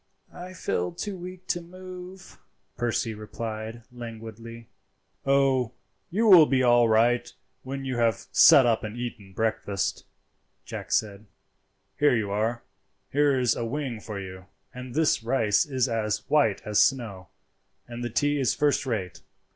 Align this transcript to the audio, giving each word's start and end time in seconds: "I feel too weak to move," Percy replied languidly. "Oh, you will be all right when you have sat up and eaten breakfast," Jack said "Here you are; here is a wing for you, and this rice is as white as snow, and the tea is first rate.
"I 0.33 0.53
feel 0.53 0.93
too 0.93 1.15
weak 1.15 1.45
to 1.49 1.61
move," 1.61 2.39
Percy 2.75 3.13
replied 3.13 3.83
languidly. 3.91 4.67
"Oh, 5.27 5.73
you 6.09 6.25
will 6.25 6.47
be 6.47 6.63
all 6.63 6.89
right 6.89 7.31
when 7.61 7.85
you 7.85 7.97
have 7.97 8.25
sat 8.31 8.65
up 8.65 8.83
and 8.83 8.97
eaten 8.97 9.31
breakfast," 9.31 10.05
Jack 10.65 10.91
said 10.91 11.27
"Here 11.99 12.15
you 12.15 12.31
are; 12.31 12.63
here 13.11 13.37
is 13.39 13.55
a 13.55 13.63
wing 13.63 13.99
for 13.99 14.19
you, 14.19 14.47
and 14.73 14.95
this 14.95 15.21
rice 15.21 15.67
is 15.67 15.87
as 15.87 16.27
white 16.27 16.63
as 16.65 16.81
snow, 16.81 17.27
and 17.87 18.03
the 18.03 18.09
tea 18.09 18.39
is 18.39 18.55
first 18.55 18.87
rate. 18.87 19.21